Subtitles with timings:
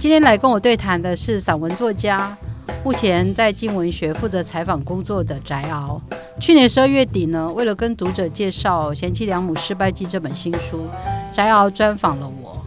[0.00, 2.34] 今天来跟我对谈的是散文作家，
[2.82, 6.00] 目前在静文学负责采访工作的翟敖。
[6.40, 10.86] 去年十二月底呢，为了跟读者介绍《贤妻良母失败记》这本新书，
[11.30, 12.64] 翟敖专访了我。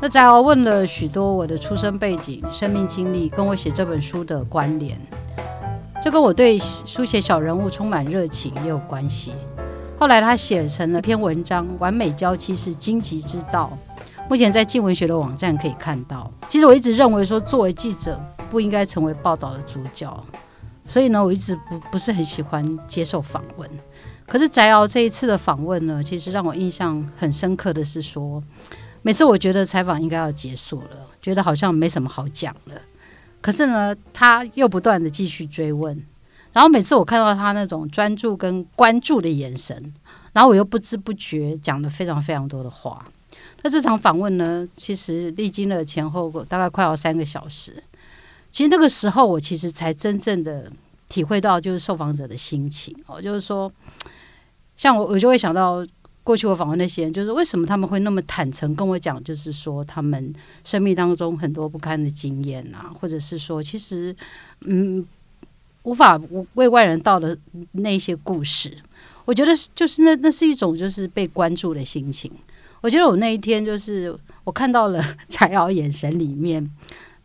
[0.00, 4.96] 那翟敖问了许多我的出生背景、生命经历，跟我写这本书的关联。
[6.00, 9.32] 这跟我对书写小人物充满热情也有关系。
[9.98, 13.76] 后来他写成了篇文章《完美娇妻是荆棘之道》，
[14.30, 16.32] 目前在静文学的网站可以看到。
[16.48, 18.16] 其实我一直认为说，作为记者
[18.48, 20.24] 不应该成为报道的主角，
[20.86, 23.68] 所以呢，我一直不不是很喜欢接受访问。
[24.28, 28.40] 可是翟敖这一次的访问呢，其实让我印象很深刻的是说，
[29.02, 32.80] 每次我觉得采访应该要结束了，觉得好像没什么好讲了。
[33.40, 36.00] 可是呢，他又不断的继续追问，
[36.52, 39.92] 然后每次我看到他那种专注跟关注的眼神，
[40.32, 43.04] 然后我又不知不觉讲了非常非常多的话。
[43.62, 47.82] 那这场访问呢，其实历经了前后大概快要三个小时。
[48.50, 50.70] 其实那个时候，我其实才真正的
[51.08, 53.72] 体会到，就是受访者的心情哦，就是说，
[54.76, 55.86] 像我，我就会想到。
[56.22, 64.14] 过去我访问那些人，就是为什么他们会那么坦诚跟我讲，就是说他们生命当中很多不堪的经验啊，或者是说其实
[64.66, 65.04] 嗯
[65.82, 66.20] 无法
[66.54, 67.36] 为外人道的
[67.72, 68.76] 那些故事。
[69.24, 72.30] 我觉得就是那那是一种就是被关注的心情。
[72.80, 76.70] 我觉得我那一天就是我看到了 柴瑶眼神里面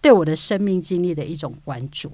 [0.02, 2.12] 对我的生命经历的一种关注。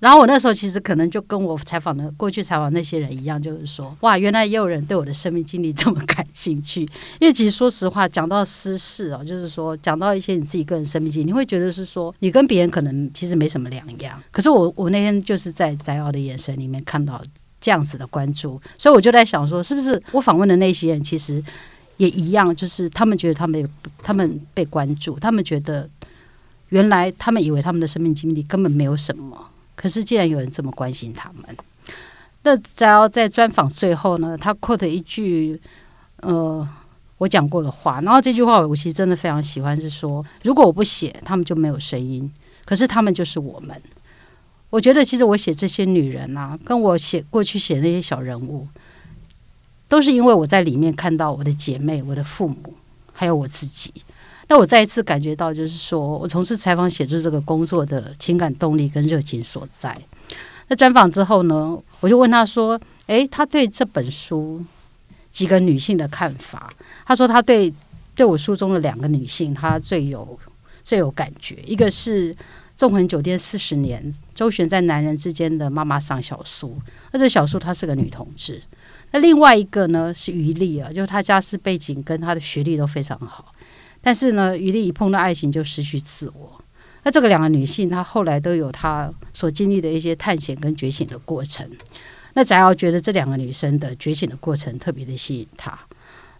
[0.00, 6.82] 然后我那时候其实可能就跟我采访的过去采访那些人一样，就是说，哇，原来也有人对我的生命经历这么感兴趣。
[7.20, 14.20] 因为其实说实话，讲到私事哦，就是说讲到一些你自己个人生命经历，你会觉得是说你跟别人可能其实没什么两样。
[14.30, 17.22] 可是我我那天就是在翟敖的眼神里面看到
[17.60, 21.42] 这样子的关注，所以我就在想说，是不是我访问的那些人其实
[21.96, 23.68] 也一样，就是他们觉得他们
[24.02, 25.88] 他们被关注，他们觉得
[26.70, 29.50] 原来他们以为他们的生命经历根本没有什么。
[29.76, 31.56] 可是，既然有人这么关心他们，
[32.42, 35.60] 那只要在专访最后呢，他 quote 一句
[36.18, 36.66] 呃
[37.18, 42.28] 我讲过的话，然后这句话我其实真的非常喜欢，是说如果我不写，他们就没有声音；
[42.64, 43.80] 可是他们就是我们。
[44.70, 48.66] 我觉得其实我写这些女人啊，跟我写过去写那些小人物，
[49.88, 52.74] 都是因为我在里面看到我的姐妹、我的父母，
[53.12, 53.92] 还有我自己。
[54.48, 59.96] 那我再一次感觉到，就是说我从事采访写作这个工作的情感动力跟热情所在。
[60.68, 64.62] 那专访之后呢，我就问他说：“诶，他对这本书
[65.30, 66.72] 几个女性的看法？”
[67.06, 67.72] 他说：“他对
[68.14, 70.38] 对我书中的两个女性，他最有
[70.84, 71.58] 最有感觉。
[71.66, 72.34] 一个是
[72.76, 76.78] 纵横酒店四十年，周旋在男人之间的妈妈桑小苏，
[77.12, 78.60] 而这小苏她是个女同志。
[79.14, 83.54] 那另外一个呢是于丽啊，就是她家世背景跟她的学历都非常好。”
[84.02, 86.60] 但是呢，于丽一碰到爱情就失去自我。
[87.04, 91.64] 那这个两个女性，她后来都有她所经历的一些探险跟觉醒的过程。
[92.34, 95.78] 那翟瑶觉得这两个女生的觉醒的过程特别的吸引他。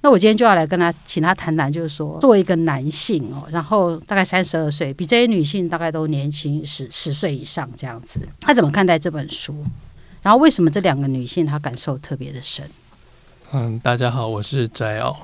[0.00, 9.64] 那我今天就要来跟他请他谈谈，就是说，作为一个男性哦，然后大概三十二岁，比这些女性大概都年轻十十岁以上这样子，他怎么看待这本书？
[10.24, 12.66] 然后为什么这两个女性她感受特别的深？
[13.52, 15.14] 嗯，大家好，我是翟瑶。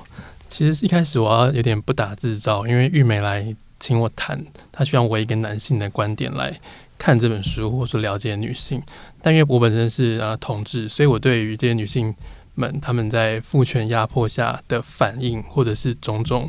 [0.47, 3.43] 其实一开始我要有点不打自招，因为玉梅来
[3.79, 4.39] 请我谈，
[4.71, 6.55] 她希望我一个男性的观点来
[6.99, 8.79] 看这本书，或是了解女性。
[9.23, 12.13] 但因为我本身是啊同志，所以我对于这些女性
[12.53, 16.47] 们他们在父权压迫下的反应，或者是种种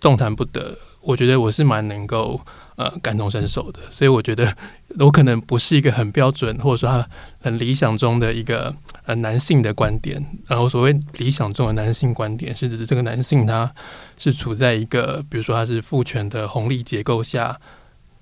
[0.00, 2.40] 动弹不得，我觉得我是蛮能够。
[2.76, 4.52] 呃，感同身受的，所以我觉得
[4.98, 7.08] 我可能不是一个很标准，或者说他
[7.40, 8.74] 很理想中的一个
[9.06, 10.24] 呃男性的观点。
[10.46, 13.72] 然后所谓理想中的男性观点，是指这个男性他
[14.16, 17.58] 是处在一个，比如说他是父权的红利结构下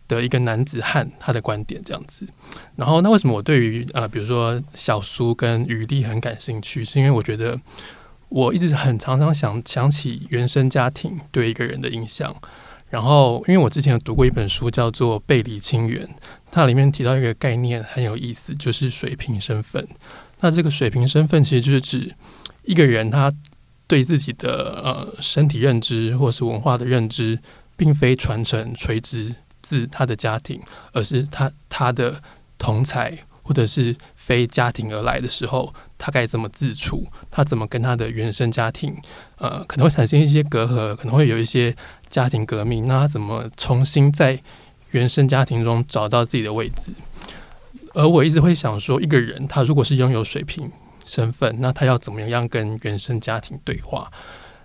[0.08, 2.26] 的一个男子汉，他的观点这样子。
[2.76, 7.58] 然后那为什么我对于呃，比如说小苏跟余力很感兴趣，是因为我觉得
[8.30, 12.34] 我一直很常常想想起原生家庭对一个人的影响。
[12.92, 16.06] 然后，因为我之前有读过一本书，叫做《背离亲缘》，
[16.50, 19.88] 它里面提到一个概念很有意思，就是水平身份。
[20.40, 22.14] 那这个水平身份其实就是指
[22.64, 23.32] 一个人他
[23.86, 27.38] 对自己的呃身体认知或是文化的认知，
[27.78, 30.60] 并非传承垂直自他的家庭，
[30.92, 32.22] 而是他他的
[32.58, 37.06] 同才或者是非家庭而来的时候，他该怎么自处？
[37.30, 38.94] 他怎么跟他的原生家庭
[39.38, 41.74] 呃可能会产生一些隔阂，可能会有一些。
[42.12, 44.38] 家庭革命，那他怎么重新在
[44.90, 46.92] 原生家庭中找到自己的位置？
[47.94, 50.70] 而我一直会想说，一个人他如果是拥有水平
[51.06, 54.12] 身份，那他要怎么样跟原生家庭对话？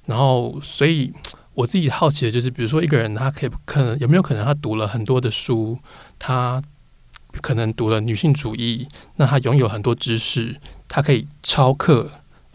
[0.04, 1.14] 然后，所以
[1.54, 5.78] 我自己好奇的就是，比如说一个人，他可以可能有没有可能他读了很多的书，
[6.20, 6.62] 他
[7.42, 8.86] 可能读了女性主义，
[9.16, 10.60] 那他拥有很多知识，
[10.90, 12.12] 他可以超课。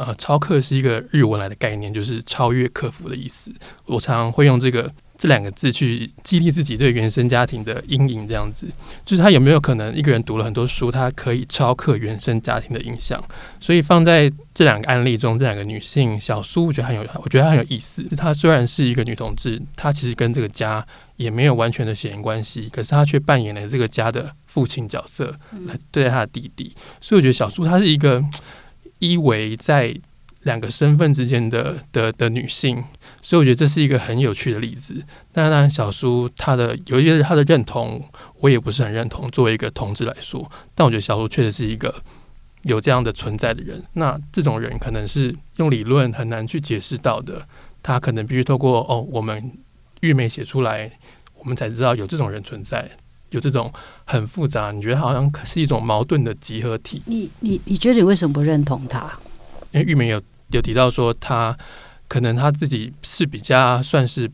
[0.06, 3.52] 呃，超课是一个日文来的概念，就是超越克服的意思。
[3.86, 4.92] 我常常会用这个。
[5.18, 8.66] 这两个字去激励自己对原生家庭的阴影，这样子，
[9.04, 13.22] 就是他有没有可能一个人读了很多书，他可以超克原生家庭的影响？
[13.60, 18.02] 所以放在这两个案例中，这两个女性小苏，我觉得很有，我觉得很有意思。
[18.16, 20.84] 她虽然是一个女同志，她其实跟这个家
[21.14, 25.32] 也没有完全的血缘关系，可是她却扮演了这个家的父亲角色
[25.68, 26.74] 来对待她的弟弟。
[27.00, 28.20] 所以我觉得小苏她是一个
[29.02, 29.94] 依偎在
[30.44, 32.82] 两个身份之间的的的女性。
[33.20, 35.04] 所以我觉得这是一个很有趣的例子。
[35.32, 38.02] 当然，小叔他的有一些他的认同，
[38.40, 39.30] 我也不是很认同。
[39.30, 41.94] 作为一个同志来说，但我觉得小叔确实是一个
[42.62, 43.80] 有这样的存在的人。
[43.92, 47.46] 那这种人可能是用理论很难去解释到的，
[47.80, 49.52] 他可能必须透过哦，我们
[50.00, 50.90] 玉梅写出来，
[51.38, 52.90] 我们才知道有这种人存在，
[53.32, 53.70] 有这种
[54.04, 54.70] 很复杂。
[54.70, 57.02] 你觉得好像是一种矛盾的集合体？
[57.04, 59.18] 你你你觉得你为什么不认同他？
[59.72, 61.58] 因为玉梅有有提到说他。
[62.08, 64.30] 可能他自己是比较算是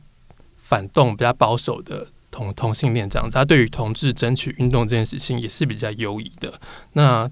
[0.65, 6.53] 反动、比较保守的同同性恋这样子，他对于同志争取运动这件事情也是比较犹疑的。
[6.95, 7.31] 那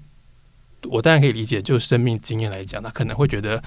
[0.83, 3.61] 我当然可以理解，就生命经验来讲，他可能会觉得，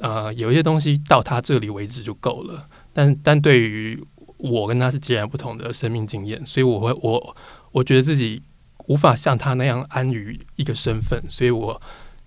[0.00, 2.66] 呃，有一些东西到他这里为止就够了。
[2.92, 4.04] 但但对于
[4.38, 7.36] 我跟他是截然不同的生命经验，所以我会我
[7.72, 8.40] 我觉得自己
[8.86, 11.80] 无法像他那样安于一个身份，所以我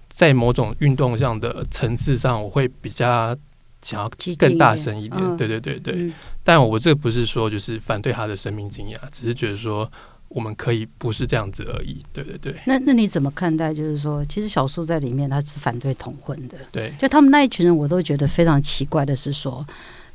[0.10, 3.36] 在某种运动上的层次上，我会比较。
[3.84, 6.12] 想要更大声一点，对对对对。
[6.44, 9.92] 但我这不是说就是反对他的生命经验，只是觉得说
[10.28, 12.00] 我们可以不是这样子而已。
[12.14, 12.54] 对对对。
[12.68, 13.74] 那那你怎么看待？
[13.74, 16.60] 就是说，其实小树在里面他是反对同婚的。
[16.72, 16.94] 对。
[17.02, 19.66] 就他们那一群人，我都觉得非常奇怪的是说，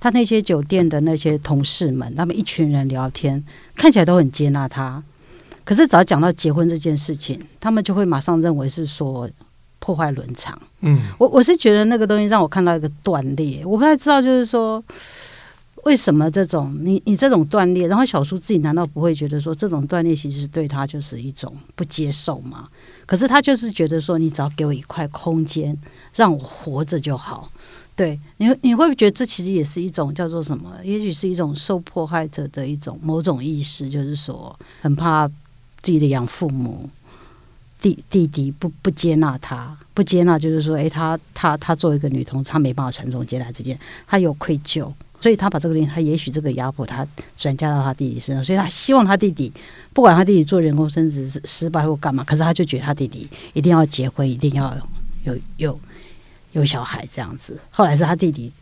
[0.07, 3.45] 他那些酒店的那些同事们，他们一群人聊天，
[3.75, 5.03] 看起来都很接纳他，
[5.65, 9.29] 可是只要讲到结婚这件事情，他们就会马上认为是说。
[9.79, 14.83] 破坏伦常，嗯，我我是觉得那个东西让我看到一个断裂，我不太知道，就是说
[15.85, 22.67] 为什么这种你你这种断裂，然后小叔自己难道不会觉得说这种断裂其实对他就是一种不接受吗？
[23.05, 25.79] 可是他就是觉得说，你只要给我一块空间，
[26.17, 27.49] 让我活着就好。
[27.97, 30.71] 对，你你会不会觉得这其实也是一种叫做什么？
[30.85, 35.27] 也许是一种受迫害者的一种某种意识，就是说很怕
[35.83, 36.89] 自己的养父母。
[37.79, 44.91] 弟弟弟不不接纳他，不接纳就是说，诶，他他他作为一个女同，他没办法传宗接代这件，他有愧疚，
[45.21, 47.07] 所以他把这个东西，他也许这个压迫他
[47.37, 49.53] 转嫁到他弟弟身上，所以他希望他弟弟
[49.93, 54.75] 不管他弟弟做人工生殖失失败或干嘛，可是他就觉得他弟弟一定要结婚，一定要
[55.25, 55.79] 有有
[56.57, 57.59] 有小孩这样子。
[57.71, 58.53] 后来是他弟弟。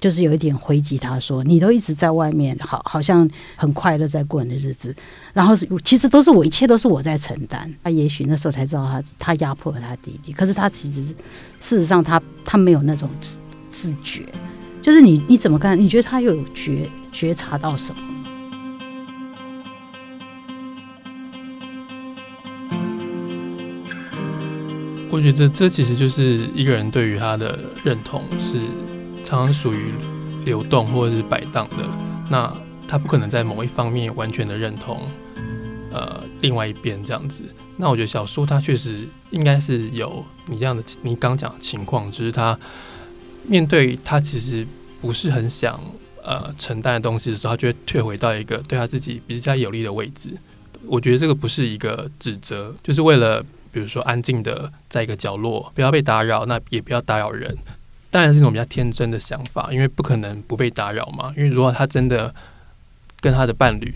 [0.00, 4.94] 就是有一点回击，他说：“你都一直在外面，好，好像很快乐在过你的日子，
[5.32, 7.72] 然后是其实都是我，一切都是我在承担。
[7.82, 11.00] 他也许那时候才知道，他他压迫了他弟弟，可是他其实
[11.58, 13.38] 事实上他他没有那种自
[13.70, 14.26] 自觉。
[14.82, 15.80] 就是你你怎么看？
[15.80, 18.13] 你觉得他有觉觉察到什么？
[25.14, 28.58] 我觉得这其实就是一个人对于他的认同是。”
[29.24, 29.90] 常常属于
[30.44, 31.76] 流动或者是摆荡的，
[32.28, 32.54] 那
[32.86, 35.00] 他不可能在某一方面完全的认同，
[35.90, 37.42] 呃，另外一边这样子。
[37.78, 42.56] 那我觉得小苏他确实应该是有你这样的，你刚讲的情况，就是他
[43.48, 44.66] 面对他其实
[45.00, 45.80] 不是很想
[46.22, 50.28] 呃承担的东西的时候，他就会退回到一个对他自己比较有利的位置。
[50.86, 53.42] 我觉得这个不是一个指责，就是为了
[53.74, 57.58] 比如说安静的在一个角落，不要被打扰，那也不要打扰人。
[58.08, 61.34] 当然是一种比较天真的想法，因为不可能不被打扰嘛。
[61.36, 62.32] 因为如果他真的
[63.20, 63.92] 跟他的伴侣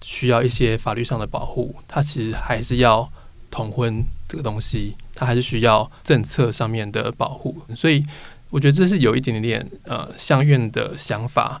[0.00, 3.06] 需要一些法律上的保护，他其实还是要
[3.50, 7.60] 同婚这个东西，他还是需要政策上面的保护。
[7.76, 8.02] 所以
[8.48, 11.60] 我觉得这是有一点点呃相愿的想法，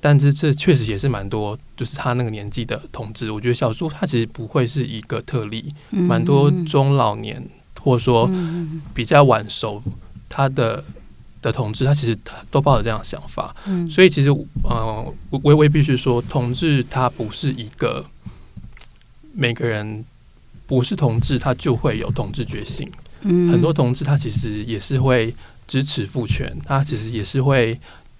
[0.00, 3.30] 但是这确实也是蛮多，就是他那个年纪的同志。
[3.30, 7.42] 我觉得小朱他其实不会是一个特例，蛮多中老年
[7.80, 8.30] 或者说
[8.94, 9.82] 比较晚熟
[10.28, 10.84] 他的。
[11.40, 14.28] 的同志，他其实他都抱着这样的想法，嗯，所以其实，
[14.64, 18.04] 呃，微微必须说，同志他不是一个
[19.34, 20.04] 每个人
[20.66, 22.90] 不是同志，他就会有同志觉醒，
[23.20, 25.32] 嗯，很多同志他其实也是会
[25.68, 27.78] 支持父权，他其实也是会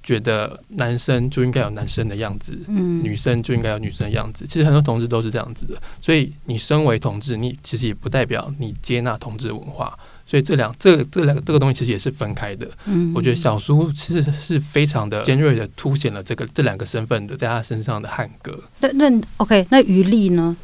[0.09, 9.95] 觉得男生就应该有男生的样子，嗯，女生就应该有女生的样子，其实很多同志都是这样子的，所以你身为同志，你其实也不代表你接纳同志文化。
[10.25, 12.67] 所以这两这这两这个东西其实也是分开的。
[12.87, 18.59] 嗯，我觉得小叔其实是非常的尖锐的凸显了这个这两个身份的在他身上的汉格。
[18.81, 20.57] 那那 OK，那余力呢？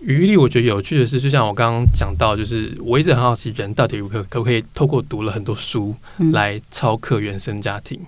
[0.00, 7.98] 余力我觉得有趣的是，就像我刚刚讲到，就是我一直很好奇，人到底可可不可以透过读了很多书嗯来超克原生家庭，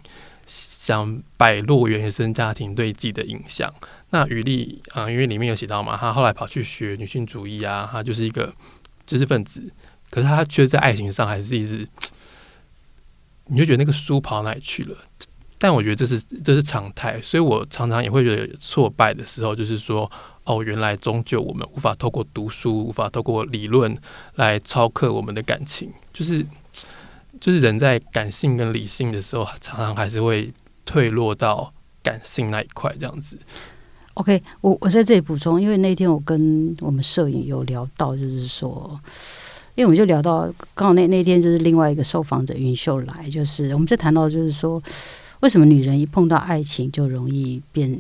[0.47, 3.73] 想摆落原生家庭对自己的影响。
[4.11, 8.55] 那余力，嗯、因为里面有写到嘛，他后来跑去学女性主义啊，他就是一个
[9.07, 9.63] 知识分子，
[10.11, 11.87] 可是他却在爱情上还是一直，
[13.47, 14.97] 你就觉得那个书跑哪里去了？
[15.59, 20.11] 但我觉得这是这是常态，所以我常常也会觉得挫败的时候，就是说，
[20.45, 23.97] 哦，原来终究我们无法透过读书，无法透过理论
[24.35, 26.47] 来超克我们的感情，就是
[27.41, 30.53] 就是人在感性跟理性的时候，常常还是会
[30.85, 33.39] 退落到感性那一块，这样子。
[34.15, 38.99] OK，我我在这里补充，因为那天我跟我们摄影有聊到，就是说，
[39.75, 44.83] 因为我们就聊到，刚好那那天就是另外一个受访者云秀来，就是我们在谈到，就是说，
[45.41, 47.91] 为什么女人一碰到爱情就容易变，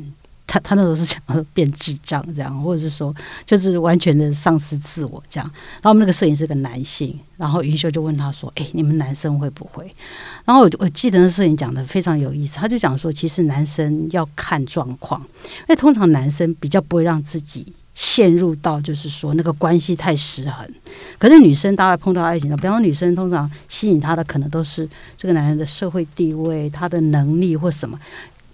[0.56, 5.50] 他他那时候是想说变智障这样，或者是说就是完全的丧失自我这样。
[5.76, 9.84] 然后我们那个摄影师是个男性，然后云秀就问他说：“哎、你们男生会不会？”
[10.44, 15.20] 然后我我记得那摄影讲的非常有意思，他就讲说，其实男生要看状况。
[15.42, 20.68] 因为通常男生比较不会让自己陷入到就是说那个关系太失衡，
[21.18, 27.98] 可是女生大概碰到爱情的，比方说女生通常吸引她的可能都是这个男人的社会地位、他的能力或什么。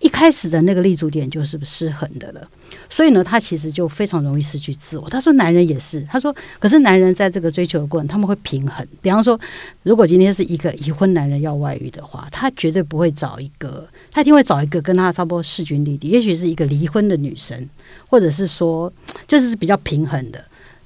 [0.03, 2.49] 一开始的那个立足点就是失衡的了，
[2.91, 5.09] 所以呢，他其实就非常容易失去自我。
[5.09, 8.85] 他说，男人也是，他说，可是男人在这个追求的过程，他们会平衡。
[9.01, 9.39] 比方说，
[9.85, 17.69] 如果今天是一个已婚男人要外遇的话，他绝对不会找一个，他一定会找一个跟他差不多势均力敌，也许是一个离婚的女生，
[18.09, 18.93] 或者是说，
[19.29, 20.45] 就是比较平衡的。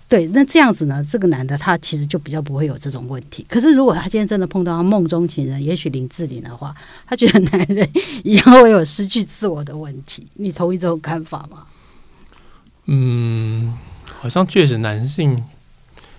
[0.08, 3.44] 对，那这样子呢，这个男的他其实就比较不会有这种问题。
[3.48, 6.72] 可是如果他今天真的碰到他梦中情人，也许林志玲的话，
[7.06, 7.88] 他觉得男人
[8.22, 10.24] 一样会有失去自我的问题。
[10.34, 11.66] 你同意这种看法吗？
[12.84, 13.76] 嗯，
[14.20, 15.42] 好像确实男性，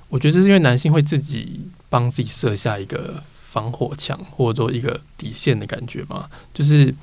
[0.10, 6.28] 我觉得这是因为男性会自己帮自己设下一个防火墙，或者说一个底线的感觉嘛。
[6.54, 6.94] 就是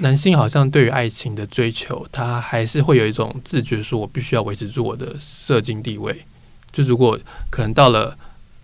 [0.00, 6.24] 男性好像对于爱情的追求，他还是会有一种自觉，说我必须要维持住我的社经地位。
[6.72, 7.18] 就如果
[7.50, 8.16] 可能到了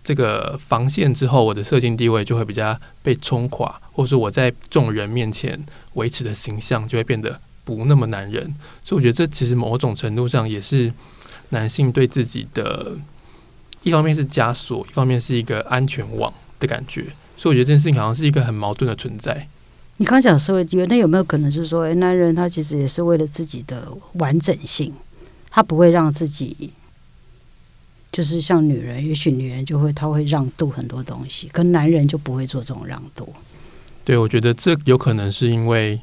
[0.03, 5.61] 这个防线之后，我的社经地位就会比较被冲垮，或者说我在众人面前
[5.95, 8.55] 维持的形象就会变得不那么男人。
[8.85, 10.93] 所以我觉得这其实某种程度上也是
[11.49, 12.93] 男性对自己的，
[13.83, 17.07] 一方面是枷锁，一方面是一个安全网的感觉。
[17.35, 19.47] 所以我觉得这件事情好像是一个很矛盾的存在。
[19.97, 24.93] 你刚讲社会地位，那有没有可能是说，诶男人他其实也是为了自己的完整性，
[25.49, 26.71] 他不会让自己，
[28.11, 33.33] 就是像女人，也许女人就会他会让渡很多东西，可男人就不会做这种让渡。
[34.03, 36.01] 对，我觉得这有可能是因为，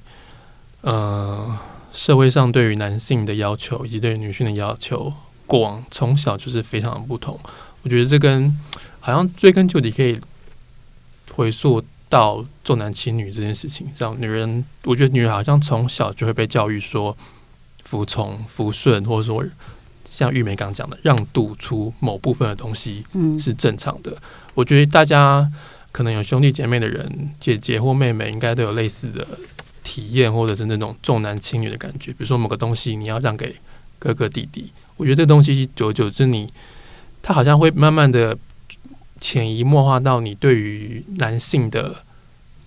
[0.80, 1.54] 呃，
[1.92, 5.12] 社会上对于男性的要求以及对女性的要求，
[5.46, 7.38] 过往从小就是非常的不同。
[7.82, 8.58] 我觉得这跟
[9.00, 10.18] 好像追根究底可以
[11.32, 14.14] 回溯到重男轻女这件事情上。
[14.20, 17.16] 女人，我觉得女人好像从小就会被教育说
[17.84, 19.42] 服从、服顺，或者说
[20.04, 24.14] 像玉梅刚讲的，让渡出某部分的东西嗯，是正常的。
[24.52, 25.50] 我觉得大家
[25.90, 29.26] 可能有兄弟姐妹的人，姐姐或妹妹应该都有类似的
[29.82, 32.10] 体验，或者是那种重男轻女的感觉。
[32.10, 33.56] 比如说某个东西你要让给
[33.98, 36.46] 哥哥弟弟，我觉得这东西久而久之你，
[37.22, 38.36] 它好像会慢慢的
[39.22, 41.94] 潜移默化到你对于男性的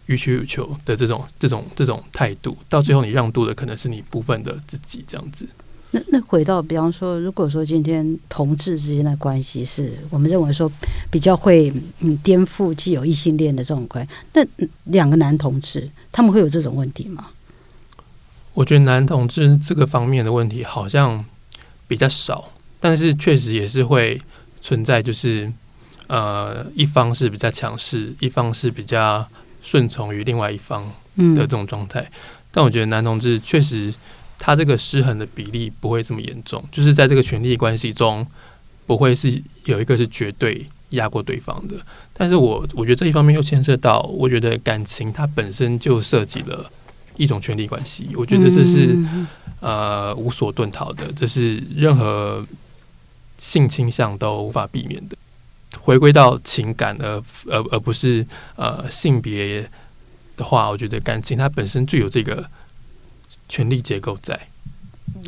[0.06, 5.46] 予取予求的这种这种这种态度，到最后你让渡的可能是你部分的自己这样子。
[5.92, 10.72] 那那回到，比方说，如果说今天同志之间的关系是我们认为说
[11.12, 17.28] 比较会嗯颠覆既有异性恋的这种关系，那嗯两个男同志他们会有这种问题吗？
[18.54, 21.24] 我觉得男同志这个方面的问题好像
[21.88, 24.22] 比较少，但是确实也是会
[24.62, 25.52] 存在，就是
[26.08, 29.28] 呃，一方是比较强势，一方是比较
[29.62, 32.10] 顺从于另外一方嗯的这种状态。
[32.52, 33.94] 但我觉得男同志确实
[34.38, 38.26] 他这个失衡的比例不会这么严重，就是在这个权力关系中
[38.86, 41.76] 不会是有一个是绝对压过对方的。
[42.14, 46.70] 但是我我觉得这一方面又牵涉到，我觉得感情它本身就涉及了
[47.18, 48.94] 一种权力关系，我觉得这是。
[48.94, 49.28] 嗯
[49.62, 52.46] 呃无所遁逃的，这是任何
[53.36, 55.18] 性倾向都无法避免的。
[55.80, 59.68] 回归到情感而而而不是呃性别
[60.38, 62.46] 的话，我觉得感情它本身就有这个
[63.48, 64.40] 权力结构在。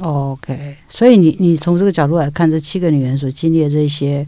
[0.02, 4.28] OK，所以你你从这个角度来看，这七个女人所经历的这些，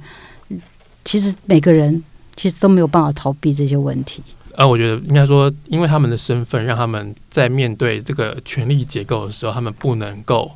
[1.04, 2.04] 其实每个人
[2.36, 4.24] 其实都没有办法逃避这些问题。
[4.56, 10.52] 呃，我觉得应该说，因为他们的身份，让他们在面对这个权力结构的时候，他们不能够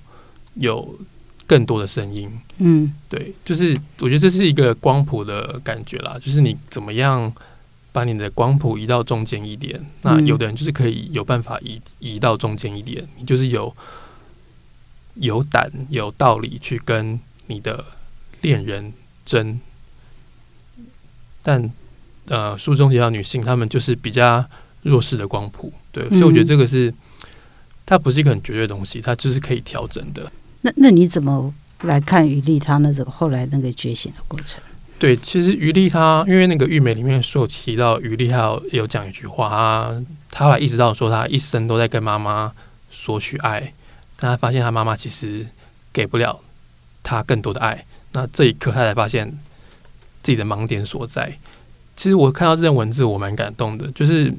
[0.56, 0.98] 有
[1.48, 2.32] 更多的声音。
[2.58, 7.34] 嗯，对，就是我觉得这是一个光谱的感觉啦，就是你怎么样
[7.92, 9.84] 把你的光谱移到中间一点。
[10.02, 13.76] 那有的人就是可以有办法移移到中间一点，你就是有
[15.16, 17.84] 有胆有道理去跟你的
[18.42, 18.94] 恋人
[19.26, 19.60] 争，
[21.42, 21.72] 但。
[22.28, 24.46] 呃，书中提到女性，她们就是比较
[24.84, 26.94] 弱势的光谱，对，所以我觉得这个是
[27.86, 30.32] 它不是一个很绝对的东西，它就是可以调整的。
[30.64, 31.54] 那那你怎么
[31.84, 34.60] 来看于丽她那个后来那个觉醒的过程？
[34.98, 42.54] 对，其实于丽她因为那个玉美里面所提到于丽，还有有讲一句话，她她后来意识到说，她一生都在跟妈妈
[42.90, 43.74] 索取爱，
[44.16, 45.46] 但她发现她妈妈其实
[45.92, 46.40] 给不了
[47.02, 47.86] 她更多的爱。
[48.14, 49.30] 那这一刻，她才发现
[50.22, 51.38] 自己的盲点所在。
[51.96, 54.34] 其实我看到这段文字，我蛮感动的，就是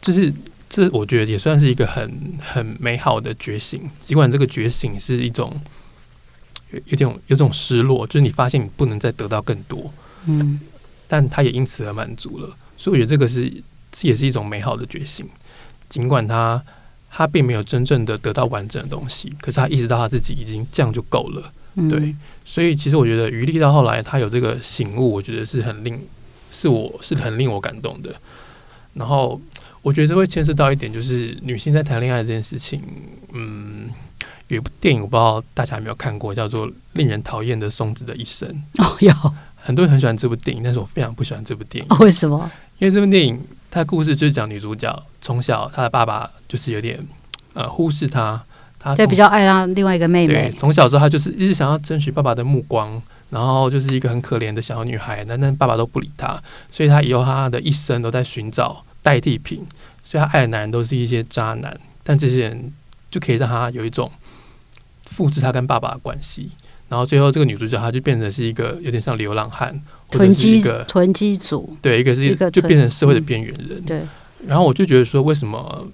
[0.00, 0.32] 就是
[0.68, 3.80] 这，我觉得也算是一个很很美好的觉醒。
[4.00, 5.52] 尽管这个觉醒是一种
[6.70, 9.92] 有有种有种失落，就是你发现你不能再得到更多，
[10.26, 10.60] 嗯，
[11.08, 12.56] 但他也因此而满足了。
[12.76, 13.50] 所以我觉得这个是
[13.90, 15.28] 这也是一种美好的觉醒。
[15.88, 16.62] 尽管他
[17.10, 21.52] 他并没有真正的得到完整的东西，可是他意识到他自己已经这样就够了。
[21.88, 26.00] 对，所以其实我觉得余力到后来他有这个醒悟，我觉得是很令。
[26.48, 28.14] 是我是很令我感动的，
[28.94, 29.38] 然后
[29.86, 32.82] 我觉得会牵涉到一点，就是女性在谈恋爱这件事情。
[33.32, 33.88] 嗯，
[34.48, 38.48] 有一部电影我不知道大家有没有看过，叫做《令人讨厌的松子的一生》。
[38.84, 39.12] 哦，有
[39.54, 41.98] 很多人很喜欢这部电影，但是我非常不喜欢这部电影。
[42.00, 42.50] 为什么？
[42.80, 43.40] 因为这部电影
[43.70, 46.98] 它的故事就是讲女主角从小她的爸爸就是有点
[47.54, 48.42] 呃忽视她，
[48.80, 50.52] 她对比较爱她另外一个妹妹。
[50.58, 53.00] 从小时候她就是一直想要争取爸爸的目光。
[53.28, 56.40] 然后就是一个很可怜的小女孩，但但爸爸都不理她，
[56.70, 59.64] 所以她以后她的一生都在寻找代替品，
[60.02, 62.72] 所以他爱的男人都是一些渣男，但这些人
[63.08, 64.10] 就可以让他有一种
[65.04, 66.50] 复制他跟爸爸的关系，
[66.88, 74.02] 然后最后这个女主角她就变成是一个有点像流浪汉，囤积囤积组，对，一个是一个就变成社会的边缘人，对。
[74.44, 75.86] 然后我就觉得说，为什么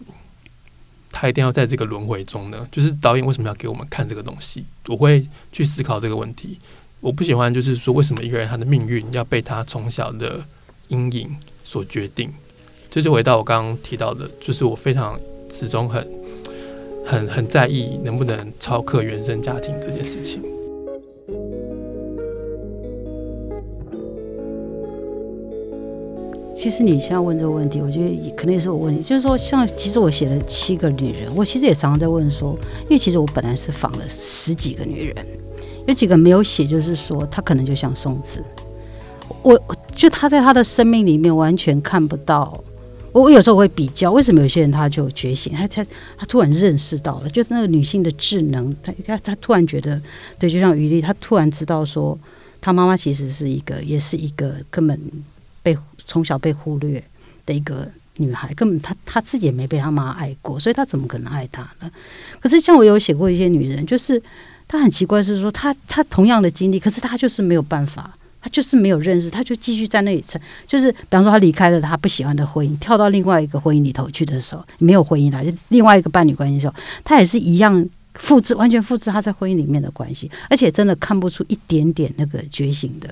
[1.11, 2.67] 他一定要在这个轮回中呢？
[2.73, 4.65] 就是导演为什么要给我们看这个东西？
[4.87, 6.59] 我会去思考这个问题。
[7.01, 10.41] 我不喜欢，就是说，为什么一个人他的命运要被他从小的
[10.89, 12.33] 阴影所决定？
[12.95, 15.19] 这就回到我刚刚提到的，就是我非常
[15.51, 16.07] 始终很、
[17.07, 20.43] 很、很在意能不能超克原生家庭这件事情。
[26.55, 35.27] 其实你现在问这个问题，我觉得可能也是我问题，就是说，像其实我写了七个女人，我其实也常常在问说，因为其实我本来是访了十几个女人。
[35.87, 38.45] 有几个没有写，就是说她可能就像松子，
[39.43, 42.63] 我我就她在她的生命里面完全看不到。
[43.13, 50.01] 我我有时候会比较，为什么有些人他就觉醒，他他他突然认识到了，就是那个女性的智能，他他他突然觉得，
[50.39, 52.19] 对，就像于丽，他突然知道说，
[52.61, 54.99] 他妈妈其实是一个，也是一个根本
[55.63, 57.03] 被从小被忽略
[57.45, 61.91] 的一个女孩，根本她她自己也没被她妈爱过，所以她怎么可能爱她呢？
[62.41, 64.21] 可是像我有写过一些女人，就是。
[64.69, 70.23] 她很奇怪，是说她她同样的经历，可是她就是没有办法，他就是没有认识，他就继续在那里，
[70.67, 76.75] 就是比方说他离开了他不喜欢的婚姻，跳到另外一个婚姻里头去的时候，没有婚姻了，就另外一个伴侣关系的时候，
[77.05, 83.09] 他也是一样复制，完全复制他在婚姻里面的关系，而且真的看不出一点点那个觉醒的。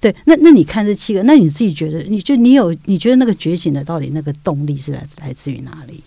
[0.00, 6.00] 对，那那你看这七个，那你自己觉得，你就你有你觉得那个觉醒的到底那个动力是来来自于哪里？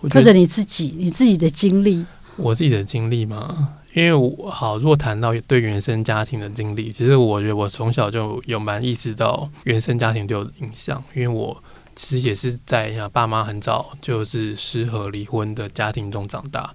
[0.00, 2.04] 或者你自己你自己的经历？
[2.36, 11.62] 我自己的经历嘛，因为我好，如果谈到对原生家庭的经历，其实我觉得我从小就有蛮意识到原生家庭对我的影响，因为我
[11.94, 16.74] 其实也是在爸妈很早就是失和离婚的家庭中长大，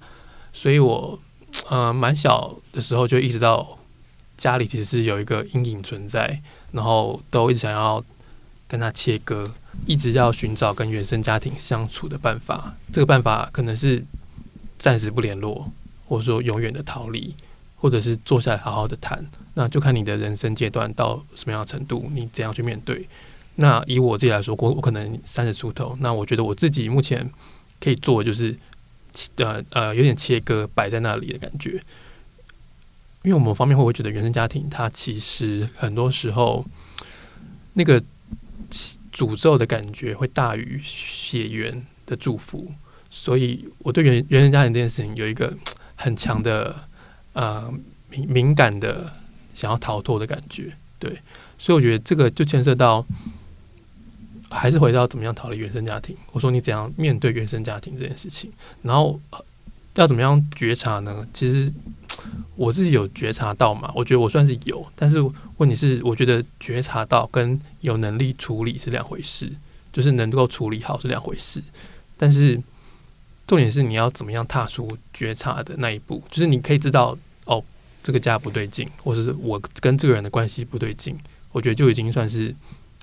[0.51, 1.19] 所以我
[1.69, 3.77] 呃蛮小的时候就意识到
[4.37, 8.03] 家里其实是有一个阴影存在，然后都一直想要
[8.67, 9.51] 跟他切割，
[9.85, 14.03] 一直要寻找跟原生家庭相处的办法，这个办法可能是。
[14.81, 15.71] 暂时不联络，
[16.07, 17.35] 或者说永远的逃离，
[17.77, 23.07] 或者是坐下来好好的谈，那就看你的人生阶段到什么样的程度，你怎样去面对。
[23.57, 27.29] 那以我自己来说，我我可能三十出头，那我觉得我自己目前
[27.79, 28.57] 可以做的就是，
[29.35, 31.79] 呃呃，有点切割摆在那里的感觉。
[33.21, 36.65] 因为我们方面会会觉得原生家庭它其实很多时候
[37.73, 38.01] 那个
[39.13, 42.73] 诅咒的感觉会大于血缘的祝福。
[43.13, 45.53] 所以，我对原原生家庭这件事情有一个
[45.95, 46.73] 很强的
[47.33, 47.71] 呃
[48.09, 49.11] 敏敏感的
[49.53, 50.71] 想要逃脱的感觉。
[50.97, 51.19] 对，
[51.59, 53.05] 所以我觉得这个就牵涉到，
[54.49, 56.15] 还是回到怎么样逃离原生家庭。
[56.31, 58.49] 我说你怎样面对原生家庭这件事情，
[58.81, 59.19] 然后
[59.95, 61.27] 要怎么样觉察呢？
[61.33, 61.71] 其实
[62.55, 65.17] 我自己有觉察到嘛，我觉得我算是有，但是
[65.57, 69.51] 问题是，我觉得觉察到跟有能力处理是两回事，
[69.91, 71.61] 就是能够处理好是两回事，
[72.15, 72.59] 但是。
[73.51, 77.61] 重点是你要怎么样踏出觉察的那一步，就是你可以知道哦，
[78.01, 81.13] 这个家不对劲，或者是我跟这个人的关系不对劲，
[81.51, 82.55] 我觉得就已经算是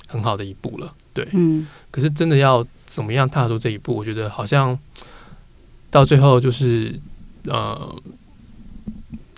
[0.07, 0.95] 很好的一步了。
[1.13, 1.69] 对，嗯。
[1.91, 4.79] 可是真的要怎么样踏出这一步，我觉得好像
[5.91, 6.99] 到最后就是
[7.45, 8.03] 呃，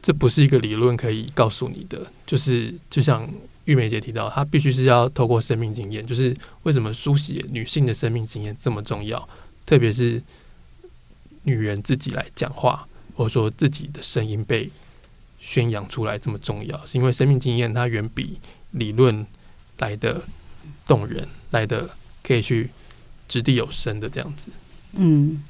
[0.00, 3.28] 这不是一个理论可以告诉你的，就是就像
[3.64, 9.28] 玉梅姐提到，她必须是要透过生命经验，就是为什么书写女性的生命经验这么重要，
[9.66, 10.22] 特别是。
[11.42, 14.70] 女人自己来讲话，或者说自己的声音被
[15.38, 18.38] 宣扬出来这么重要，是因为生命经验它远比
[18.72, 19.26] 理论
[19.78, 20.22] 来的
[20.86, 21.88] 动人，来的
[22.22, 22.68] 可以去
[23.28, 24.50] 掷地有声的这样子。
[24.92, 25.42] 嗯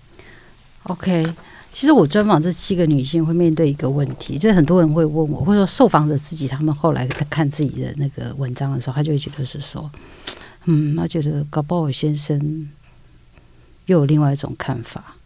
[0.85, 1.35] ，OK，
[1.72, 9.90] 其实我专访这七个女性会面对一个问题，就是很多人会问我，或者说受访者自己，他们后来在看自己的那个文章的时候，他就会觉得是说，
[10.66, 12.70] 嗯，他觉得搞不好先生
[13.87, 15.16] 又有另外一种看法。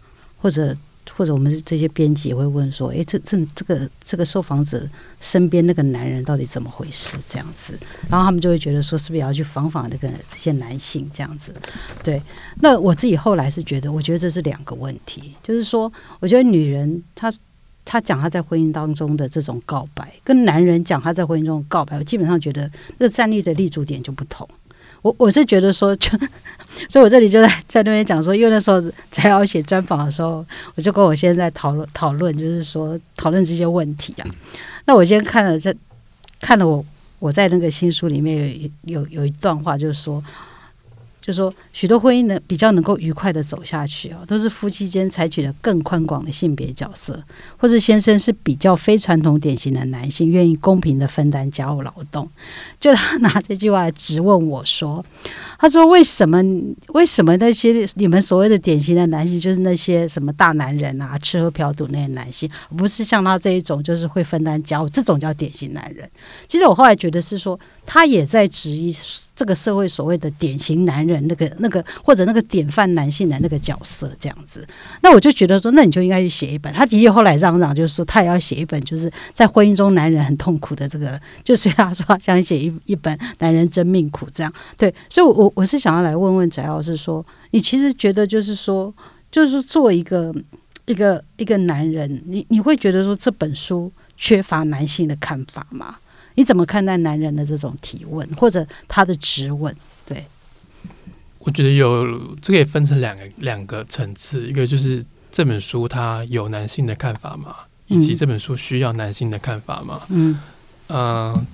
[0.45, 0.77] 或者
[1.17, 4.87] 或者我们这些编辑也会问说：“哎，这这这个这个受访者
[5.23, 7.79] 身边那个男人到底怎么回事？”这样子，
[8.11, 11.55] 然后他们就会觉得说：“是不是也要去访访那个这些男性？”这样子，
[12.03, 12.21] 对。
[12.61, 17.33] 那我自己后来是觉得，我觉得这是两个问题，就是说，我觉得女人她
[17.87, 24.47] 她讲她在婚姻当中的这种告白，跟男人讲他在婚姻中告白，我基本上觉得那个站立的立足点就不同。
[25.05, 26.09] 我我是觉得说，就
[26.89, 34.25] 所以，我这里就在在那边讲说，因为那时候才要写专访的时候，我就跟我现在讨论讨论，就是说讨论这些问题啊。
[34.87, 35.75] 那我先看了这
[36.41, 36.83] 看了我
[37.19, 40.25] 我在那个新书里面有有有一段话，就是说。
[41.25, 47.19] 就说许多婚姻呢比较能够愉快的走下去哦，都是夫妻间采取了更宽广的性别角色，
[47.57, 52.29] 或者先生是比较非传统典型的男性，愿意公平的分担家务劳动。
[52.79, 55.03] 就他拿这句话来质问我说
[55.59, 56.43] ：“他说为什么
[56.89, 66.07] 为什么那些你们所谓的典型的男性，就是那些什么大男人啊，吃喝嫖赌那些男性，不是像他这一种，就是会分担家务，这种叫典型男人？”
[66.47, 67.59] 其实我后来觉得是说。
[67.87, 68.95] 他也在质疑
[69.37, 74.67] 这个社会所谓的典型男人那个那个或者那个典范男性的那个角色这样子，
[75.03, 76.73] 那我就觉得说，那你就应该去写一本。
[76.73, 84.53] 他的确后来嚷嚷，就是说他也要写一本，就是在婚姻中男人很痛苦的这个， 就是他说想写一一本《男人真命苦》这样。
[84.77, 88.93] 对，所以，我我是想要来问问翟老师说，你其实觉得就是说，
[89.31, 90.33] 就是做一个
[90.87, 95.97] 一个一个男人，你你会觉得说这本书缺乏男性的看法吗？
[96.37, 99.75] 你怎么看待男人的这种提问，或者他的质问？
[100.05, 100.27] 对，
[101.39, 107.55] 我觉得有这个也分成两个两个层次，一个就是这本书它有男性的看法吗？
[107.87, 110.01] 以及这本书需要男性的看法吗？
[110.09, 110.41] 嗯
[110.89, 111.47] 嗯，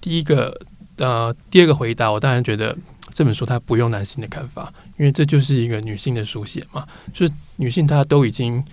[0.00, 0.60] 第一个
[0.96, 2.76] 呃，第二个回答，我当然觉得
[3.12, 8.64] 这本书它不用男性的看法，因为这就是一个女性的书写嘛，就是女性她都已经。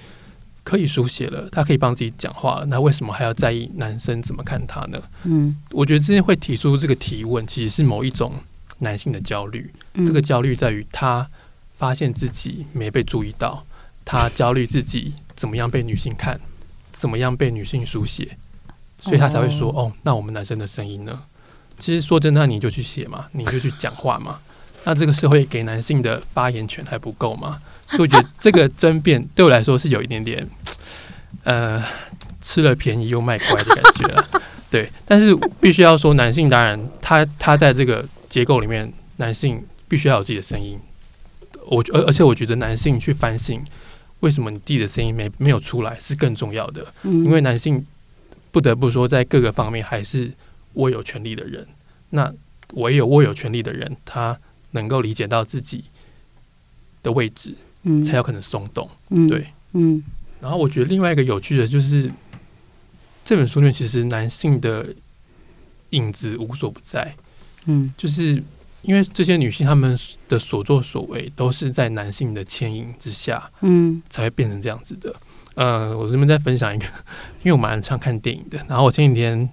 [0.66, 5.00] 可以书写了，他可以帮自己讲话，那为什么还要在意男生怎么看他呢？
[5.24, 8.34] 嗯，我觉得之前会提出这个提问，其实是某一种
[8.80, 9.72] 男性的焦虑。
[10.06, 11.30] 这个焦虑在于他
[11.78, 13.64] 发现自己没被注意到，
[14.04, 16.40] 他焦虑自己怎么样被女性看，
[16.92, 18.36] 怎么样被女性书写，
[19.00, 21.22] 所以他才会说：“哦，那我们男生的声音呢？”
[21.78, 24.40] 其实说真的，你就去写嘛，你就去讲话嘛。
[24.84, 27.62] 那这个社会给男性的发言权还不够吗？
[27.90, 30.48] 所以我觉得这个争辩对我来说是有一点点，
[31.44, 31.84] 呃，
[32.42, 34.42] 吃了便宜又卖乖的感觉了。
[34.70, 40.80] 对，但是必须要说，男性当然他他在这个结构里面，男性必须要有自己的声音。
[41.68, 43.64] 我而而且我觉得男性去反省
[44.20, 46.86] 为什么你自己的声音没没有出来是更重要的。
[47.04, 47.86] 因为男性
[48.52, 50.32] 不得不说，在各个方面还是
[50.74, 51.66] 握有权利的人。
[52.10, 52.34] 那
[52.74, 54.38] 唯有握有权利的人，他
[54.72, 55.86] 能够理解到自己
[57.02, 57.56] 的位置。
[58.04, 59.28] 才有可能松动，嗯。
[59.28, 60.04] 对，嗯。
[60.42, 62.12] 然后我觉得另外一个有趣的就是，
[63.24, 64.86] 这本书里面其实男性的
[65.92, 67.16] 影子无所不在，
[67.66, 68.44] 嗯，就是
[68.84, 75.16] 因为这些女性她们的所作所为都是在男性的牵引之下，嗯，才会变成这样子的。
[75.56, 76.86] 呃，我这边再分享一个，
[77.42, 79.50] 因为我蛮常看电影的，然后我前几天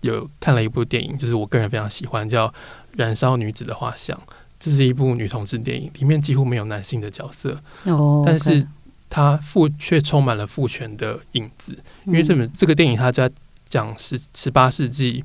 [0.00, 2.48] 有看了一部电影，就是我个人非常喜欢，叫
[2.96, 4.16] 《燃烧女子的画像》。
[4.64, 8.64] 这是一部女同志电影，里面几乎没有男性的角色，哦，但是
[9.10, 11.76] 它父却充满了父权的影子。
[12.04, 13.28] 因为这本这个电影，它在
[13.68, 15.24] 讲十十八世纪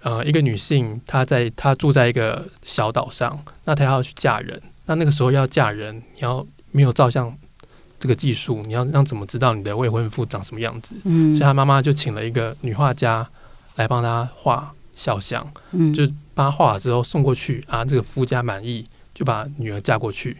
[0.00, 7.30] 呃，一个女性她在她住在一个小岛上，那她要去嫁人，那那个时候要嫁人，你要没有照相
[7.98, 10.94] 这个技术，你要让怎么知道你的未婚夫长什么样子？
[11.04, 13.28] 嗯所以她妈妈就请了一个女画家
[13.76, 20.36] 来帮她画肖像，嗯就把她画了之后送过去啊，这个夫家满意，就把女儿嫁过去。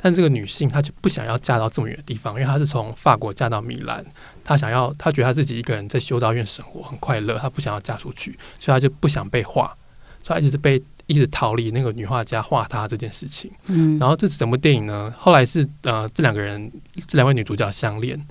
[0.00, 4.04] 但这个女性她就不想要嫁到这么远的地方，因为她是从法国嫁到米兰，
[4.44, 9.74] 她想要，她觉得她自己一个人在修道院生活很快乐，她不想要嫁出去，所以她就不想被画，
[10.22, 13.50] 所以她一直被一直逃离那个女画家画她这件事情。
[13.68, 16.70] 嗯然后这整部电影呢，后来是呃这两个人
[17.06, 18.22] 这两位女主角相恋。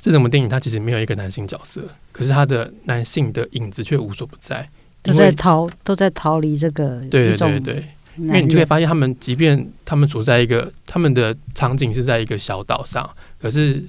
[0.00, 1.82] 这整部电影它其实没有一个男性角色，
[2.12, 4.68] 可是他的男性的影子却无所不在，
[5.02, 13.08] 都在逃都在逃离这个对对对对，因为你就会人发现他们即便他们处在一个他们的场景是在一个小岛上，
[13.40, 13.84] 可是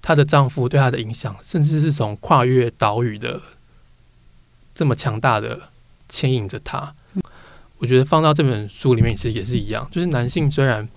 [0.00, 3.40] 她的丈夫对她的影响，甚至是从跨越岛屿的
[4.74, 5.68] 这么强大的
[6.08, 6.94] 牵引着她。
[7.78, 10.88] 我觉得放到这本书里面其实也是一样，就是男性虽然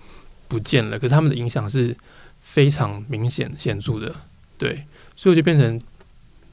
[0.48, 1.96] 不见了，可是他们的影响是
[2.52, 4.14] 非常明显显著的，
[4.58, 4.84] 对，
[5.16, 5.80] 所以我就变成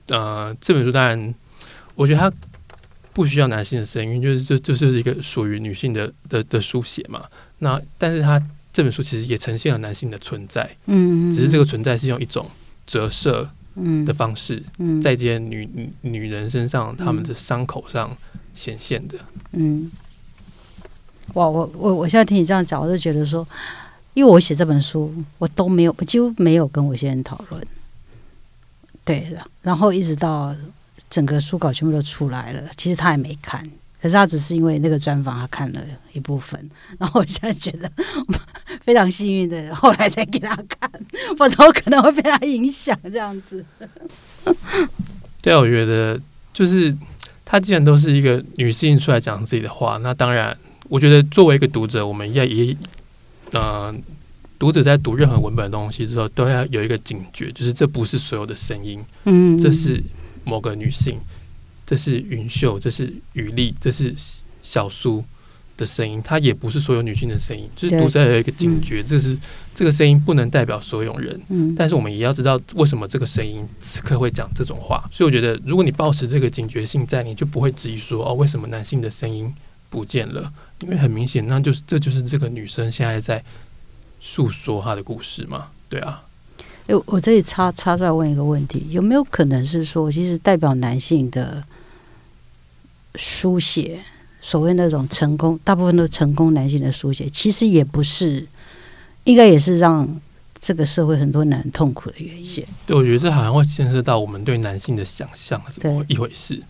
[0.09, 1.35] 呃这本书当然
[1.94, 2.30] 我觉得它
[3.14, 7.24] 不需要男性的声音，就是这这就是一个属于女性的的的书写嘛。
[7.61, 8.40] 那但是它
[8.74, 12.46] 这本书其实也呈现了男性的存在，只是这个存在是用一种
[12.87, 14.04] 折射嗯。
[14.04, 15.00] 的方式，嗯。
[15.00, 18.14] 在这些女女女人身上她们的伤口上
[18.54, 19.18] 显现的。
[19.52, 19.90] 嗯，
[21.32, 23.46] 哇，我我我现在听你这样讲，我就觉得说，
[24.16, 27.62] 因为我写这本书，我都没有，我几乎没有跟我先生讨论，
[29.05, 30.57] 对的，然后一直到
[31.11, 33.62] 整个书稿全部都出来了，其实他也没看。
[34.00, 35.81] 可是他只是因为那个专访，他看了
[36.14, 36.59] 一部分，
[36.98, 37.90] 然后我现在觉得
[38.81, 40.90] 非常幸运的，后来才给他看，
[41.37, 43.62] 否则我可能会被他影响这样子。
[45.42, 46.18] 对啊，我觉得
[46.55, 46.96] 就是
[47.44, 50.57] 他既然都是一个女性出来讲自己的话，那当然，
[50.88, 52.76] 我觉得作为一个读者，我们也也
[53.52, 53.94] 呃，
[54.59, 60.02] 读者在读任何文本的东西之后，都要有一个警觉，就是这不是所有的声音，嗯，这是
[60.44, 61.18] 某个女性，
[61.87, 64.14] 这是云秀，这是雨丽，这是
[64.62, 65.22] 小苏
[65.76, 69.37] 的声音，它也不是所有女性的声音，就是读者有一个警觉，这是
[69.74, 71.40] 这个声音不能代表所有人。
[71.48, 79.54] 嗯，但是我们也要知道为什么这个声音此刻会讲这种话，所以我觉得，如果你保持这个警觉性在，你就不会质疑说哦，为什么男性的声音
[79.90, 80.53] 不见了？
[80.81, 83.42] 因为很明显，那就是这就是这个女生现在在
[84.20, 86.22] 诉说她的故事嘛，对啊，
[86.87, 91.64] 哎，我这里插插出来问一个问题：有没有可能是说，其实代表男性的
[93.14, 94.01] 书写，
[94.40, 98.46] 所谓那种成功，大部分都成功男性的书写，其实也不是，
[99.25, 100.20] 应该也是让
[100.61, 102.64] 这个社会很多男人痛苦的原因。
[102.87, 106.62] 对，我觉得这好像会牵涉到我们对男性的想象是怎么一回事。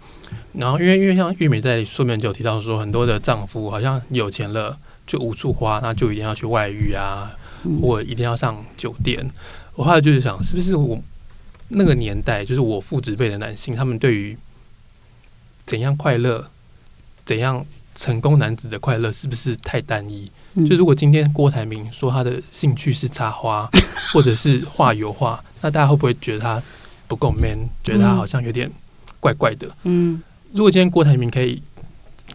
[0.52, 7.30] 然后，因为因为像玉美在书里面就有提到说，很多的丈夫好像有钱了就无处花，那就一定要去外遇啊，
[7.64, 9.30] 嗯或一定要上酒店。
[9.74, 10.98] 我后来就是想，是不是我
[11.68, 14.36] 那个年代，就是我父执辈的男性，他们对于
[15.66, 16.48] 怎样快乐、
[17.24, 20.30] 怎样成功男子的快乐，是不是太单一？
[20.54, 23.68] 嗯就如果今天郭台铭说他的兴趣是插花，
[24.14, 26.62] 或者是画油画，那大家会不会觉得他
[27.06, 27.68] 不够 man？
[27.84, 28.70] 觉得他好像有点
[29.20, 29.66] 怪怪的？
[29.84, 31.62] 嗯如果今天郭台铭可以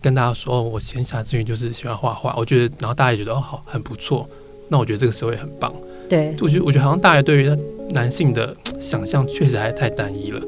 [0.01, 4.27] 跟大家说，哦我闲暇之余就是喜欢画画，我觉得，然后大家也觉得哦好很不错，
[4.67, 5.73] 那我觉得这个社会很棒。
[6.09, 7.57] 对，我觉得，我觉得好像大家对于
[7.91, 10.41] 男性的想象确实还太单一了。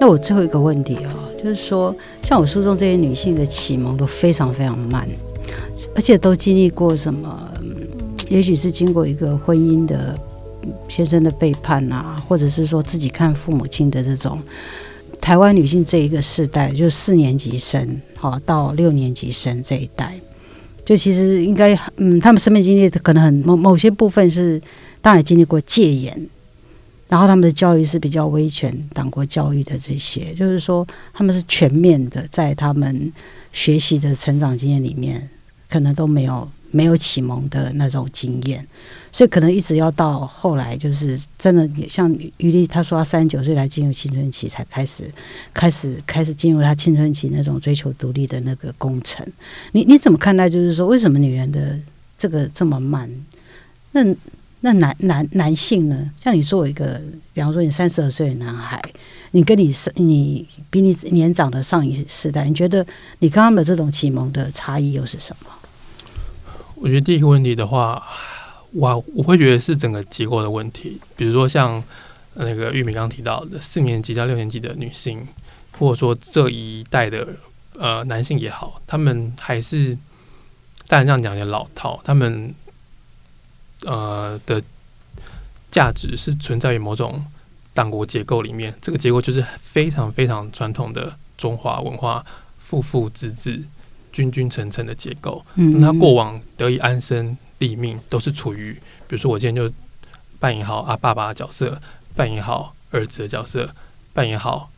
[0.00, 5.08] 那我最后一个问题哦，就是说，像我书中这些女性的启蒙都非常非常慢，
[5.96, 7.52] 而且都经历过什么？
[8.28, 10.18] 也许是经过一个婚姻的
[10.88, 14.40] 先生的背叛啊，或者是说自己看父母亲的这种。
[15.20, 20.14] 台湾女性这一个世代，就四年级生，好到六年级生这一代，
[20.84, 24.62] 就其实应该，嗯，他们生命经历的可能很某某些部分是，
[25.02, 26.28] 当然经历过戒严，
[27.08, 33.12] 然后他们的教育是比较威权党国教育的这些，就是说他们是全面的，在他们
[33.52, 35.28] 学习的成长经验里面，
[35.68, 38.66] 可能都没有没有启蒙的那种经验，
[39.10, 45.10] 所以可能一直要到后来，就是真的像于丽她说，她三十九岁才进入青春期，才开始
[45.54, 49.26] 开始开始进入她青春期那种追求独立的那个工程。
[49.72, 50.48] 你你怎么看待？
[50.48, 51.78] 就是说，为什么女人的
[52.18, 53.10] 这个这么慢？
[53.92, 54.04] 那
[54.60, 56.10] 那男男男性呢？
[56.20, 57.00] 像你作为一个，
[57.32, 58.82] 比方说你三十二岁的男孩，
[59.30, 62.86] 你跟你是你比你年长的上一世代，你觉得
[63.20, 65.50] 你跟他们的这种启蒙的差异又是什么？
[66.80, 68.02] 我觉得第一个问题的话，
[68.72, 71.82] 我我会觉得是整个结构的问题，比如说像
[72.34, 75.26] 那个玉米刚提到的四年级到六年级的女性，
[75.72, 77.26] 或者说这一代的
[77.74, 79.96] 呃男性也好，他们还是
[80.86, 82.54] 当然这样讲也老套，他们
[83.84, 84.62] 呃的
[85.70, 87.24] 价值是存在于某种
[87.74, 92.24] 党国结构里面，这个结构就是非常非常传统的中华文化
[92.58, 93.62] 父父子子、
[94.18, 97.36] 君君臣臣的结构，嗯，他过往得以安身。
[97.58, 98.72] 立命都是处于，
[99.08, 99.68] 比如说我今天就
[100.38, 101.76] 扮演好啊爸爸的角色，
[102.14, 103.68] 扮演好儿子的角色，
[104.12, 104.70] 扮演好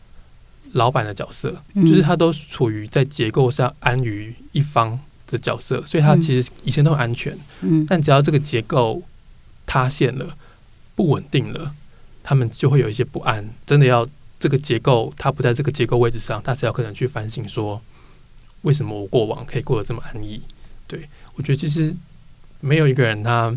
[0.73, 7.37] 老板的角色，就是他都处于在结构上安于一方的角色，所以他其实以前都很安全。
[7.61, 9.03] 嗯，但只要这个结构
[9.67, 10.35] 塌陷了、
[10.95, 11.75] 不稳定了，
[12.23, 13.47] 他们就会有一些不安。
[13.67, 17.83] 真的要这个结构，他不在这个结构位置上，他才有可能去反省说，
[18.63, 20.41] 为什么我过往可以过得这么安逸？
[20.87, 21.95] 对我觉得其实。
[22.63, 23.57] 没有一个人，他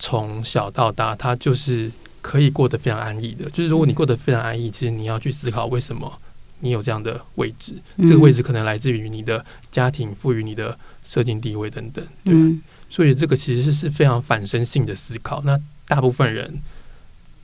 [0.00, 1.88] 从小到大，他就是
[2.20, 3.48] 可以过得非常安逸的。
[3.50, 6.12] 就是如果你过得非常安逸，其实你要去思考为什么
[6.58, 7.72] 你有这样的位置。
[7.98, 12.04] 这个位置可能来自于你的家庭赋予你的社经地位等等。
[12.24, 12.34] 对，
[12.90, 15.40] 所以这个其实是非常反身性的思考。
[15.44, 16.60] 那大部分人。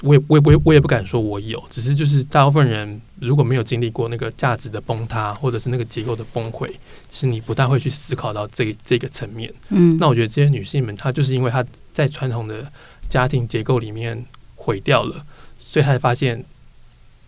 [0.03, 6.71] 我也我也我也我也不敢说我有，只是就是大部分人如果没有经历过那个价值的崩塌，或者是那个结构的崩溃，
[7.11, 9.53] 是你不大会去思考到这这个层面。
[9.71, 12.71] 嗯，那我觉得这些女性们，她就是因为她在传统的
[13.09, 14.23] 家庭结构里面
[14.55, 15.25] 毁掉了，
[15.59, 16.45] 所以她才发现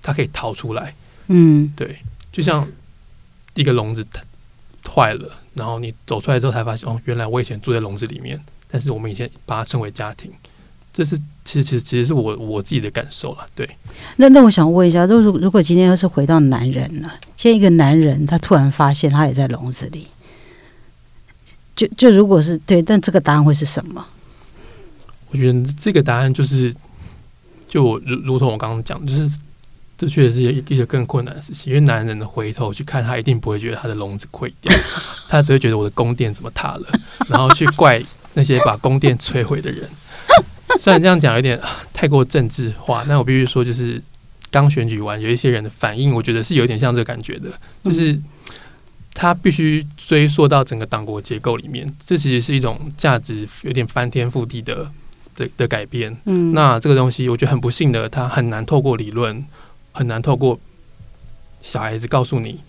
[0.02, 0.94] 她可以逃出来。
[1.28, 1.98] 嗯，对，
[2.30, 2.68] 就像
[3.54, 4.06] 一个笼子
[4.86, 8.38] 坏了，然后你走出来之后才发现，哦，原来我以前住在笼子里面，
[8.70, 10.30] 但是我们以前把它称为家庭。
[10.92, 13.68] 这是其实其实其实是我我自己的感受了，对。
[14.16, 20.08] 那那我想问一下，如如果今天要是回到男人了，现在一个男人他突然发现他也在笼子里，
[21.76, 24.04] 就就如果是对，但这个答案会是什么？
[25.30, 26.74] 我觉得这个答案就是，
[27.68, 29.30] 就如如同我刚刚讲，就是
[29.96, 34.74] 这确实是一个更困难的事情，因为男人的回头去看他，一定不会觉得他的笼子溃掉，
[35.28, 36.86] 他只会觉得我的宫殿怎么塌了，
[37.28, 38.02] 然后去怪
[38.34, 39.88] 那些把宫殿摧毁的人。
[40.78, 41.58] 虽然这样讲有点
[41.92, 44.02] 太过政治化，但我必须说，就是
[44.50, 47.50] 刚选举完，有一些人的反应，我觉得是有点像这个感觉的，
[47.82, 48.20] 就是
[49.14, 54.90] 他必须追溯到整个党国结构里面，这其实是一种价值有点翻天覆地的
[55.34, 56.16] 的的改变。
[56.26, 59.44] 嗯，那这个东西，我觉得很不幸的，他很难透过理论，
[59.92, 60.58] 很难透过
[61.60, 62.60] 小孩子告诉你，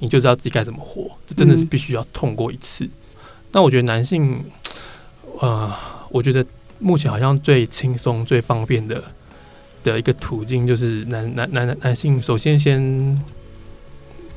[0.00, 2.88] 你就知道自己该怎么活，这真的是必须要痛过一次。
[3.52, 4.44] 那我觉得男性，
[5.40, 5.72] 呃，
[6.10, 6.44] 我觉得。
[6.78, 9.02] 目前好像最轻松、最方便的
[9.82, 13.20] 的一个途径，就是男男男男性首先先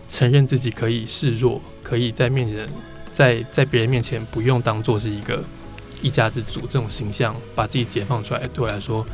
[0.08, 2.68] 承认自己可以示弱，可以在面前
[3.14, 5.44] 在在别人面前不用当做是一个
[6.02, 9.06] 一家之主这种形象，把自己解放出来，对我来说，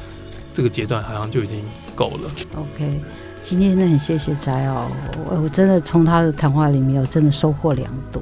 [0.54, 1.62] 这个阶段好像就已经
[1.96, 2.32] 够了。
[2.56, 3.00] OK，
[3.44, 4.90] 今天真的很谢谢翟哦，
[5.30, 8.22] 我我真的从他的谈话里面，我真的收获良多。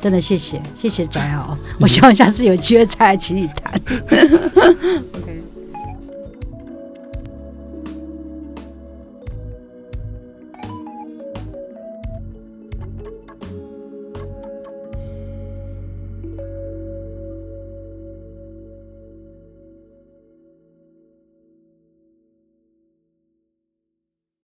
[0.00, 3.80] 真的谢谢，谢谢翟哦，我希望下次有机会再来请你谈。
[5.14, 5.47] OK。